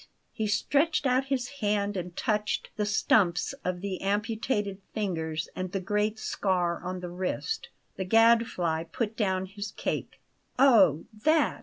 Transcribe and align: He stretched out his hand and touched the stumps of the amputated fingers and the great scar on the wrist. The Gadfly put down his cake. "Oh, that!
He 0.33 0.47
stretched 0.47 1.05
out 1.05 1.25
his 1.25 1.47
hand 1.61 1.95
and 1.95 2.15
touched 2.15 2.71
the 2.75 2.87
stumps 2.87 3.53
of 3.63 3.81
the 3.81 4.01
amputated 4.01 4.81
fingers 4.95 5.47
and 5.55 5.71
the 5.71 5.79
great 5.79 6.17
scar 6.17 6.83
on 6.83 7.01
the 7.01 7.09
wrist. 7.11 7.69
The 7.97 8.05
Gadfly 8.05 8.85
put 8.85 9.15
down 9.15 9.45
his 9.45 9.71
cake. 9.73 10.19
"Oh, 10.57 11.05
that! 11.13 11.59